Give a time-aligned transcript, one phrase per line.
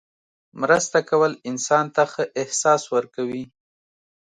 [0.61, 3.43] مرسته کول انسان ته ښه احساس ورکوي.